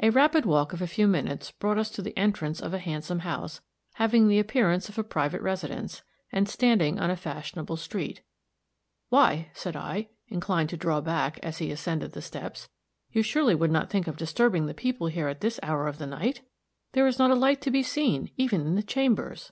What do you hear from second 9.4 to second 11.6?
said I, inclined to draw back, as